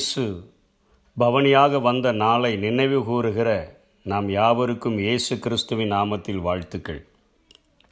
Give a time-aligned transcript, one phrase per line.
[0.00, 0.22] இயேசு
[1.16, 3.48] பவனியாக வந்த நாளை நினைவு கூறுகிற
[4.06, 7.00] நாம் யாவருக்கும் இயேசு கிறிஸ்துவின் நாமத்தில் வாழ்த்துக்கள்.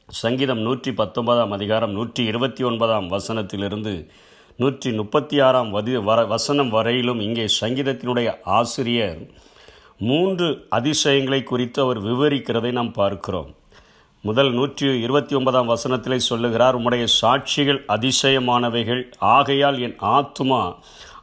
[0.09, 3.93] சங்கீதம் நூற்றி பத்தொன்பதாம் அதிகாரம் நூற்றி இருபத்தி ஒன்பதாம் வசனத்திலிருந்து
[4.61, 9.21] நூற்றி முப்பத்தி ஆறாம் வதி வர வசனம் வரையிலும் இங்கே சங்கீதத்தினுடைய ஆசிரியர்
[10.09, 10.49] மூன்று
[10.79, 13.53] அதிசயங்களை குறித்து அவர் விவரிக்கிறதை நாம் பார்க்கிறோம்.
[14.23, 19.05] முதல் நூற்றி இருபத்தி ஒன்பதாம் வசனத்திலே சொல்லுகிறார் உம்முடைய சாட்சிகள் அதிசயமானவைகள்.
[19.35, 20.63] ஆகையால் என் ஆத்துமா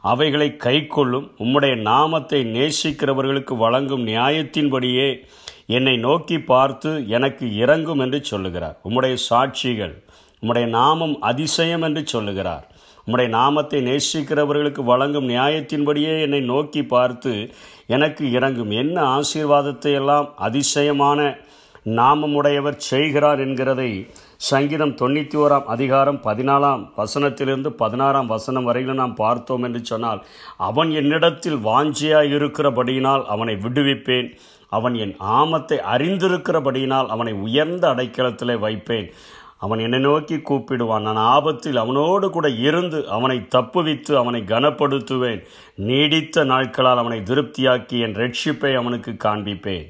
[0.01, 5.23] அவைகளை கைக்கொள்ளும் உம்முடைய நாமத்தை நேசிக்கிறவர்களுக்கு வழங்கும் நியாயத்தின்படியே
[5.65, 8.77] என்னை நோக்கி பார்த்து எனக்கு இறங்கும் என்று சொல்லுகிறார்.
[8.83, 10.03] உம்முடைய சாட்சிகள்
[10.43, 12.67] உம்முடைய நாமம் அதிசயம் என்று சொல்லுகிறார்.
[13.07, 17.51] உம்முடைய நாமத்தை நேசிக்கிறவர்களுக்கு வழங்கும் நியாயத்தின்படியே என்னை நோக்கி பார்த்து
[17.87, 18.71] எனக்கு இறங்கும்.
[18.71, 21.37] என்ன ஆசீர்வாதத்தை எல்லாம் அதிசயமான
[21.85, 24.07] நாமமுடையவர் செய்கிறார் என்கிறதை
[24.39, 30.19] சங்கீதம் தொண்ணூற்றி ஓராம் அதிகாரம் பதினாலாம் வசனத்திலிருந்து பதினாறாம் வசனம் வரையிலும் நாம் பார்த்தோம் என்று சொன்னால்
[30.57, 34.29] அவன் என்னிடத்தில் வாஞ்சியாய் இருக்கிறபடியினால் அவனை விடுவிப்பேன்.
[34.69, 39.09] அவன் என் ஆமத்தை அறிந்திருக்கிறபடியினால் அவனை உயர்ந்த அடைக்கலத்திலே வைப்பேன்.
[39.57, 41.05] அவன் என்னை நோக்கி கூப்பிடுவான்.
[41.09, 45.43] நான் ஆபத்தில் அவனோடு கூட இருந்து அவனை தப்புவித்து அவனை கனப்படுத்துவேன்.
[45.89, 49.85] நீடித்த நாட்களால் அவனை திருப்தியாக்கி என் ரட்சிப்பை அவனுக்கு காண்பிப்பேன்.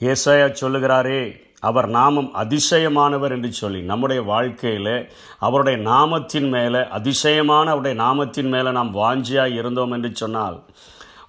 [0.00, 1.20] ஏசாயா சொல்லுகிறாரே
[1.62, 4.94] அவர் நாமம் அதிசயமானவர் என்று சொல்லி நம்முடைய வாழ்க்கையில்
[5.38, 10.58] அவருடைய நாமத்தின் மேலே அதிசயமான அவருடைய நாமத்தின் மேலே நாம் வாஞ்சியாக இருந்தோம் என்று சொன்னால்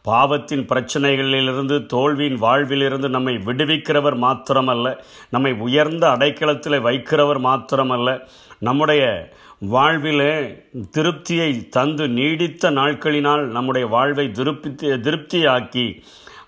[0.04, 4.88] பாவத்தின் பிரச்சனைகளிலிருந்து தோல்வியின் வாழ்விலிருந்து நம்மை விடுவிக்கிறவர் மாத்திரமல்ல
[5.30, 8.10] நம்மை உயர்ந்த அடைக்கலத்தில் வைக்கிறவர் மாத்திரமல்ல
[8.60, 9.04] நம்முடைய
[9.70, 10.34] வாழ்விலே
[10.92, 15.88] திருப்தியை தந்து நீடித்த நாட்களினால் நம்முடைய வாழ்வை திருப்தி திருப்தியாக்கி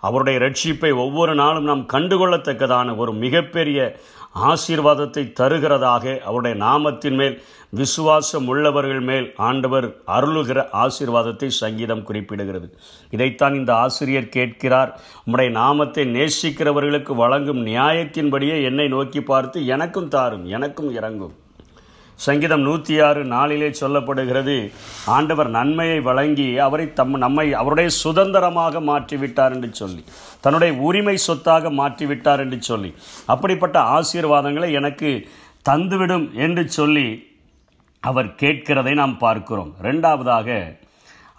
[0.01, 3.79] அவருடைய ரட்சிப்பை ஒவ்வொரு நாளும் நாம் கண்டுகொள்ளத்தக்கதான ஒரு மிகப்பெரிய
[4.49, 7.35] ஆசீர்வாதத்தை தருகிறதாக அவருடைய நாமத்தின் மேல்
[7.69, 12.67] விசுவாசம் உள்ளவர்கள் மேல் ஆண்டவர் அருளுகிற ஆசீர்வாதத்தை சங்கீதம் குறிப்பிடுகிறது.
[13.09, 14.93] இதைத்தான் இந்த ஆசிரியர் கேட்கிறார்.
[15.25, 21.35] உம்முடைய நாமத்தை நேசிக்கிறவர்களுக்கு வழங்கும் நியாயத்தின்படியே என்னை நோக்கி பார்த்து எனக்கும் தாரும் எனக்கும் இறங்கும்.
[22.25, 24.55] சங்கீதம் நூற்றி ஆறு நாளிலே சொல்லப்படுகிறது
[25.15, 30.03] ஆண்டவர் நன்மையை வழங்கி அவரை தம் நம்மை அவருடைய சுதந்திரமாக மாற்றிவிட்டார் என்று சொல்லி
[30.43, 32.91] தன்னுடைய உரிமை சொத்தாக மாற்றிவிட்டார் என்று சொல்லி
[33.33, 35.11] அப்படிப்பட்ட ஆசீர்வாதங்களை எனக்கு
[35.69, 37.07] தந்துவிடும் என்று சொல்லி
[38.03, 39.73] அவர் கேட்கிறதை நாம் பார்க்கிறோம்.
[39.87, 40.49] ரெண்டாவதாக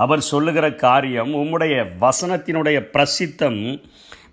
[0.01, 3.61] அவர் சொல்லுகிற காரியம் உம்முடைய வசனத்தினுடைய பிரசித்தம்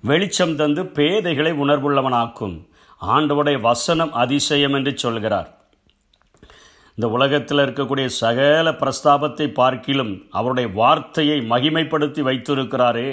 [0.09, 2.58] வெளிச்சம் தந்து பேதைகளை உணர்வுள்ளவனாக்கும்.
[3.02, 5.50] ஆண்டவுடைய வசனம் அதிசயம் என்று சொல்கிறார்
[7.00, 13.12] இந்த உலகத்தில் இருக்கக்கூடிய சகல பிரஸ்தாபத்தை பார்க்கிலும் அவருடைய வார்த்தையை மகிமைப்படுத்தி வைத்திருக்கிறாரே.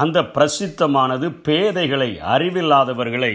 [0.00, 3.32] அந்த பிரசித்தமானது பேதைகளை அறிவில்லாதவர்களை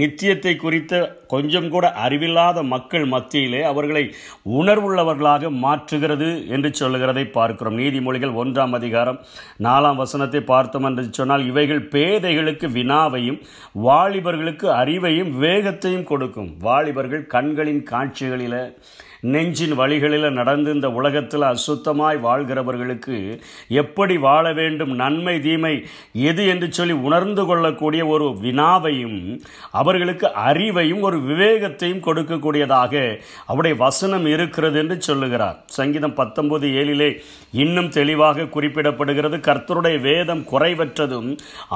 [0.00, 4.04] நித்தியத்தை குறித்த கொஞ்சம் கூட அறிவில்லாத மக்கள் மத்தியிலே அவர்களை
[4.60, 7.78] உணர்வுள்ளவர்களாக மாற்றுகிறது என்று சொல்லுகிறதை பார்க்கிறோம்.
[7.78, 9.18] நீதிமொழிகள் ஒன்றாம் அதிகாரம்
[9.62, 13.40] நாலாம் வசனத்தை பார்த்தோம் என்று சொன்னால் இவைகள் பேதைகளுக்கு வினாவையும்
[13.88, 16.52] வாலிபர்களுக்கு அறிவையும் வேகத்தையும் கொடுக்கும்.
[16.60, 18.60] வாலிபர்கள் கண்களின் காட்சிகளில்
[19.32, 23.16] நெஞ்சின் வழிகளில் நடந்து இந்த உலகத்தில் அசுத்தமாய் வாழ்கிறவர்களுக்கு
[23.82, 25.74] எப்படி வாழ வேண்டும் நன்மை தீமை
[26.30, 29.18] எது என்று சொல்லி உணர்ந்து கொள்ளக்கூடிய ஒரு வினாவையும்
[29.70, 32.94] அவர்களுக்கு அறிவையும் ஒரு விவேகத்தையும் கொடுக்கக்கூடியதாக
[33.46, 35.58] அவருடைய வசனம் இருக்கிறது என்று சொல்லுகிறார்.
[35.78, 37.10] சங்கீதம் பத்தொன்பது ஏழிலே
[37.64, 41.30] இன்னும் தெளிவாக குறிப்பிடப்படுகிறது கர்த்தருடைய வேதம் குறைவற்றதும்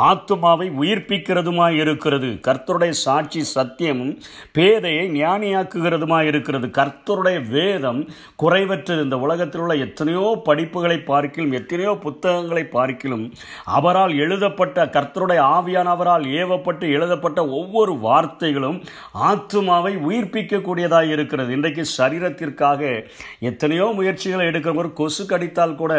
[0.09, 2.31] ஆத்துமாவை உயிர்ப்பிக்கிறதுமாய் இருக்கிறது.
[2.49, 4.15] கர்த்தருடைய சாட்சி சத்தியமும்
[4.59, 6.67] பேதையை ஞானியாக்குகிறதுமாய் இருக்கிறது.
[6.81, 8.01] கர்த்தருடைய வேதம்
[8.43, 9.01] குறைவற்றது.
[9.07, 13.25] இந்த உலகத்தில் உள்ள எத்தனையோ படிப்புகளை பார்க்கிலும் எத்தனையோ புத்தகங்களை பார்க்கிலும்
[13.79, 18.79] அவரால் எழுதப்பட்ட கர்த்தருடைய ஆவியானவரால் ஏவப்பட்டு எழுதப்பட்ட ஒவ்வொரு வார்த்தைகளும்
[19.31, 21.51] ஆத்மாவை உயிர்ப்பிக்கக்கூடியதாக இருக்கிறது.
[21.59, 22.81] இன்றைக்கு சரீரத்திற்காக
[23.51, 25.93] எத்தனையோ முயற்சிகளை எடுக்கிற ஒரு கொசு கடித்தால் கூட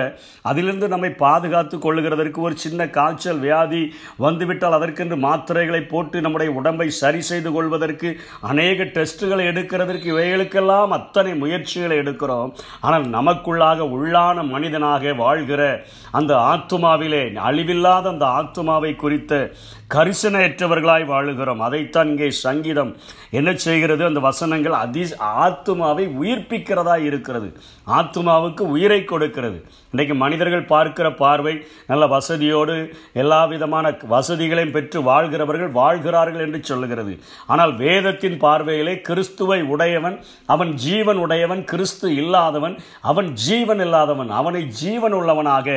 [0.51, 3.83] அதிலிருந்து நம்மை பாதுகாத்து கொள்ளுகிறதற்கு ஒரு சின்ன காய்ச்சல் வியாதி
[4.25, 8.09] வந்துவிட்டால் அதற்கென்று மாத்திரைகளை போட்டு நம்முடைய உடம்பை சரி செய்து கொள்வதற்கு
[8.51, 12.53] அநேக டெஸ்ட்டுகளை எடுக்கிறதற்கு இவைகளுக்கெல்லாம் அத்தனை முயற்சிகளை எடுக்கிறோம்.
[12.81, 19.51] ஆனால் நமக்குள்ளாக உள்ளான மனிதனாக வாழ்கிற அந்த ஆத்துமாவிலே அழிவில்லாத அந்த ஆத்துமாவை குறித்த
[19.95, 21.61] கரிசனையற்றவர்களாய் வாழுகிறோம்.
[21.67, 22.91] அதைத்தான் இங்கே சங்கீதம்
[23.39, 24.03] என்ன செய்கிறது?
[24.09, 25.03] அந்த வசனங்கள் அதி
[25.43, 27.49] ஆத்துமாவை உயிர்ப்பிக்கிறதா இருக்கிறது.
[27.97, 29.59] ஆத்துமாவுக்கு உயிரை கொடுக்கிறது.
[29.93, 31.53] இன்றைக்கு மனிதர்கள் பார்க்கிற பார்வை
[31.91, 32.75] நல்ல வசதியோடு
[33.21, 37.13] எல்லா விதமான வசதிகளையும் பெற்று வாழ்கிறவர்கள் வாழ்கிறார்கள் என்று சொல்லுகிறது.
[37.51, 40.17] ஆனால் வேதத்தின் பார்வையிலே கிறிஸ்துவை உடையவன்
[40.55, 42.77] அவன் ஜீவன் உடையவன் கிறிஸ்து இல்லாதவன்
[43.11, 45.67] அவன் ஜீவன் இல்லாதவன் அவனை ஜீவன் உள்ளவனாக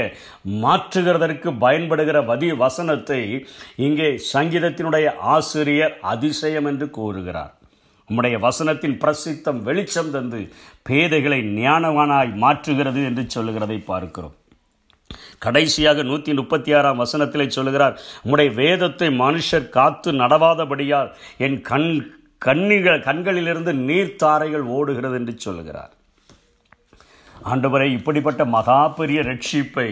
[0.64, 3.20] மாற்றுகிறதற்கு பயன்படுகிற வதி வசனத்தை
[3.86, 7.52] இங்கே சங்கீதத்தினுடைய ஆசிரியர் அதிசயம் என்று கூறுகிறார்.
[8.08, 10.40] உம்முடைய வசனத்தின் பிரசித்தம் வெளிச்சம் தந்து
[10.88, 14.34] பேதைகளை ஞானவானாய் மாற்றுகிறது என்று சொல்லுகிறதை பார்க்கிறோம்.
[15.38, 21.10] கடைசியாக நூற்றி முப்பத்தி ஆறாம் வசனத்திலே சொல்லுகிறார் உம்முடைய வேதத்தை மனுஷர் காத்து நடவாதபடியால்
[21.46, 21.90] என் கண்
[22.38, 25.92] கண்ணிகள் கண்களிலிருந்து நீர்த்தாரைகள் ஓடுகிறது என்று சொல்லுகிறார்.
[27.50, 29.88] ஆண்டவரை இப்படிப்பட்ட மகா பெரிய ரட்சிப்பை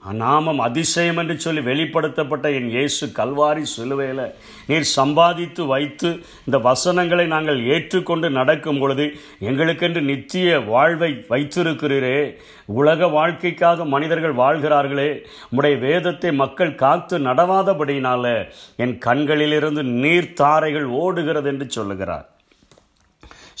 [0.00, 4.34] நாமம் அதிசயம் என்று சொல்லி வெளிப்படுத்தப்பட்ட என் இயேசு கல்வாரி சிலுவையில்
[4.66, 12.34] நீர் சம்பாதித்து வைத்து இந்த வசனங்களை நாங்கள் ஏற்றுக்கொண்டு நடக்கும் பொழுது எங்களுக்கென்று நித்திய வாழ்வை வைத்திருக்கிறீரே.
[12.66, 15.22] உலக வாழ்க்கைக்காக மனிதர்கள் வாழ்கிறார்களே.
[15.50, 22.31] உடைய வேதத்தை மக்கள் காத்து நடவாதபடியினால என் கண்களிலிருந்து நீர்த்தாரைகள் ஓடுகிறது என்று சொல்லுகிறார்.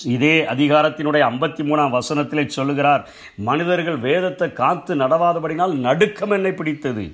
[0.04, 7.04] இதே அதிகாரத்தினுடைய ஐம்பத்தி மூணாம் வசனத்திலே சொல்லுகிறார் மனிதர்கள் வேதத்தை காத்து நடவாதபடினால் நடுக்கம் என்னை பிடித்தது.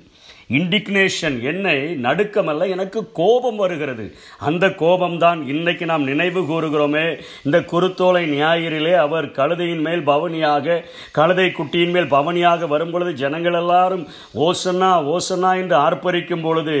[0.57, 1.75] இண்டிக்னேஷன் என்னை
[2.05, 4.05] நடுக்கமல்ல எனக்கு கோபம் வருகிறது.
[4.49, 7.03] அந்த கோபம்தான் இன்னைக்கு நாம் நினைவு கூறுகிறோமே.
[7.45, 10.77] இந்த குருத்தோலை ஞாயிறிலே அவர் கழுதையின் மேல் பவனியாக
[11.17, 14.03] கழுதை குட்டியின் மேல் பவனியாக வரும் பொழுது ஜனங்கள் எல்லாரும்
[14.47, 16.77] ஓசன்னா ஓசன்னா என்று ஆர்ப்பரிக்கும் பொழுது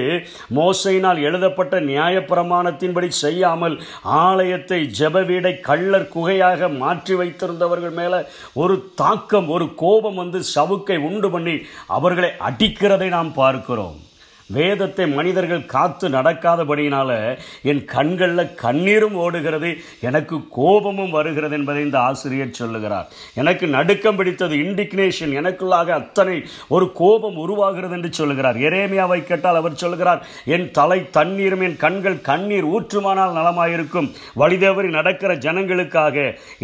[0.59, 3.77] மோசையினால் எழுதப்பட்ட நியாயப்பிரமாணத்தின்படி செய்யாமல்
[4.23, 8.21] ஆலயத்தை ஜெப வீடை கள்ளர் குகையாக மாற்றி வைத்திருந்தவர்கள் மேலே
[8.63, 11.57] ஒரு தாக்கம் ஒரு கோபம் வந்து சவுக்கை உண்டு பண்ணி
[11.99, 13.57] அவர்களை அடிக்கிறதை நாம் பார்க்கிறோம்.
[13.59, 14.08] al Corón.
[14.57, 17.09] வேதத்தை மனிதர்கள் காத்து நடக்காதபடியினால
[17.71, 19.69] என் கண்களில் கண்ணீரும் ஓடுகிறது
[20.09, 23.07] எனக்கு கோபமும் வருகிறது என்பதை இந்த ஆசிரியர் சொல்லுகிறார்.
[23.41, 26.37] எனக்கு நடுக்கம் பிடித்தது இண்டிக்னேஷன் எனக்குள்ளாக அத்தனை
[26.75, 28.57] ஒரு கோபம் உருவாகிறது என்று சொல்லுகிறார்.
[28.69, 30.23] எரேமியாவை கேட்டால் அவர் சொல்லுகிறார்
[30.55, 34.09] என் தலை தண்ணீரும் என் கண்கள் கண்ணீர் ஊற்றுமானால் நலமாயிருக்கும்.
[34.41, 36.17] வழிதவறி நடக்கிற ஜனங்களுக்காக.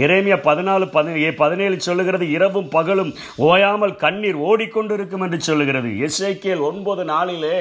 [0.05, 3.13] எரேமியா பதினாலு பதினேழு சொல்லுகிறது இரவும் பகலும்
[3.49, 5.89] ஓயாமல் கண்ணீர் ஓடிக்கொண்டிருக்கும் என்று சொல்லுகிறது.
[6.07, 7.55] எஸ்ஐகேல் ஒன்பது நாளிலே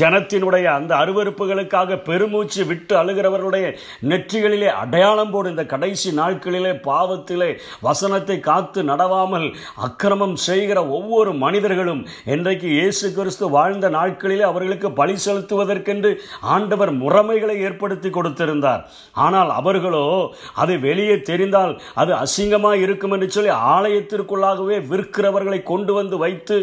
[0.00, 3.66] ஜனத்தினுடைய அந்த அருவறுப்புகளுக்காக பெருமூச்சு விட்டு அழுகிறவர்களுடைய
[4.10, 5.50] நெற்றிகளிலே அடையாளம் போடு.
[5.54, 7.50] இந்த கடைசி நாட்களிலே பாவத்திலே
[7.86, 9.46] வசனத்தை காத்து நடவாமல்
[9.86, 12.02] அக்கிரமம் செய்கிற ஒவ்வொரு மனிதர்களும்
[12.34, 16.12] இன்றைக்கு இயேசு கிறிஸ்து வாழ்ந்த நாட்களிலே அவர்களுக்கு பழி செலுத்துவதற்கென்று
[16.54, 18.82] ஆண்டவர் முறைமைகளை ஏற்படுத்தி கொடுத்திருந்தார்.
[19.26, 20.04] ஆனால் அவர்களோ
[20.62, 21.72] அது வெளியே தெரிந்தால்
[22.02, 26.56] அது அசிங்கமாக இருக்கும் என்று சொல்லி ஆலயத்திற்குள்ளாகவே விற்கிறவர்களை கொண்டு வந்து வைத்து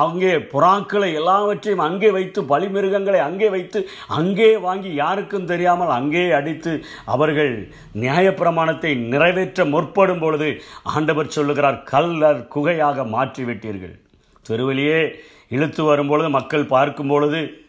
[0.00, 7.68] அங்கே புறாக்களை எல்லாவற்றையும் அங்கே வைத்து பலிமிருகங்களை அங்கே வைத்து அங்கே வாங்கி யாருக்கும் தெரியாமல் அங்கே அடித்து அவர்கள்
[8.00, 13.98] நியாயப்பிரமாணத்தை நிறைவேற்ற முற்படும் பொழுது ஆண்டவர் சொல்லுகிறார் கல்லர் குகையாக மாற்றிவிட்டீர்கள்.
[14.42, 15.14] தெருவிலேயே
[15.48, 17.64] இழுத்து வரும்பொழுது மக்கள் பார்க்கும் பொழுது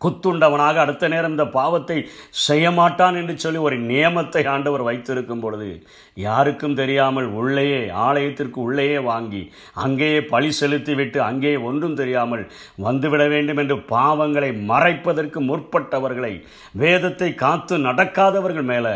[0.00, 1.96] குத்துண்டவனாக அடுத்த நேரம் இந்த பாவத்தை
[2.30, 5.82] செய்ய மாட்டான் என்று சொல்லி ஒரு நியமத்தை ஆண்டவர் வைத்திருக்கும் பொழுது
[6.14, 9.42] யாருக்கும் தெரியாமல் உள்ளேயே ஆலயத்திற்கு உள்ளேயே வாங்கி
[9.74, 12.44] அங்கேயே பழி செலுத்திவிட்டு அங்கேயே ஒன்றும் தெரியாமல்
[12.82, 16.34] வந்துவிட வேண்டும் என்று பாவங்களை மறைப்பதற்கு முற்பட்டவர்களை
[16.72, 18.94] வேதத்தை காத்து நடக்காதவர்கள் மேலே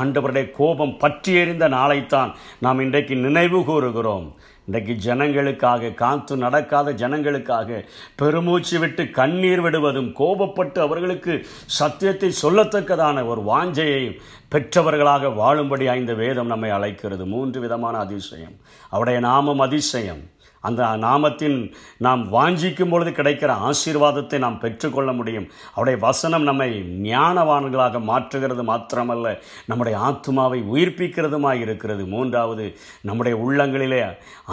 [0.00, 4.26] ஆண்டவருடைய கோபம் பற்றி எறிந்த நாளைத்தான் நாம் இன்றைக்கு நினைவு கூறுகிறோம்.
[4.66, 7.80] இன்றைக்கு ஜனங்களுக்காக காத்து நடக்காத ஜனங்களுக்காக
[8.16, 10.12] பெருமூச்சு விட்டு கண்ணீர் விடுவதும்
[10.44, 17.26] கோபப்பட்டு அவர்களுக்கு சத்தியத்தை சொல்லத்தக்கதான ஒரு வாஞ்சையை பெற்றவர்களாக வாழும்படி இந்த வேதம் நம்மை அழைக்கிறது.
[17.26, 18.52] மூன்று விதமான அதிசயம்.
[18.88, 20.20] அவருடைய நாமம் அதிசயம்.
[20.68, 21.58] அந்த நாமத்தின்
[22.06, 25.46] நாம் வாஞ்சிக்கும் பொழுது கிடைக்கிற ஆசீர்வாதத்தை நாம் பெற்றுக்கொள்ள முடியும்.
[25.74, 26.68] அவருடைய வசனம் நம்மை
[27.08, 29.26] ஞானவான்களாக மாற்றுகிறது மாத்திரமல்ல
[29.70, 32.04] நம்முடைய ஆத்மாவை உயிர்ப்பிக்கிறதுமாய் இருக்கிறது.
[32.14, 32.66] மூன்றாவது
[33.08, 34.00] நம்முடைய உள்ளங்களிலே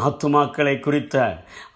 [0.05, 1.15] ஆத்துமாக்களை குறித்த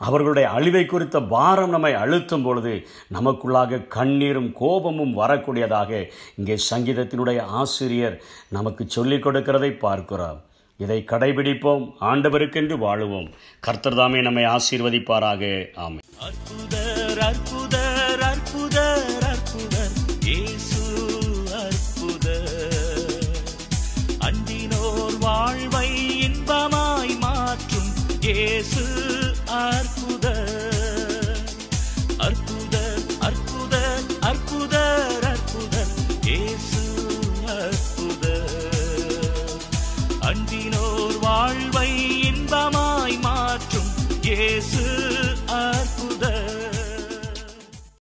[0.08, 2.74] அவர்களுடைய அழிவை குறித்த பாரம் நம்மை அழுத்தும் பொழுது
[3.18, 5.92] நமக்குள்ளாக கண்ணீரும் கோபமும் வரக்கூடியதாக
[6.40, 8.18] இங்கே சங்கீதத்தினுடைய ஆசிரியர்
[8.58, 10.42] நமக்கு சொல்லிக் கொடுக்கிறதை பார்க்கிறோம்
[10.78, 13.32] இதை கடைபிடிப்போம் ஆண்டவருக்கென்று வாழுவோம்.
[13.60, 15.68] கர்த்தர் தாமே நம்மை ஆசீர்வதிப்பாராக.
[15.76, 17.85] ஆமை அற்புதர் அற்புதர்.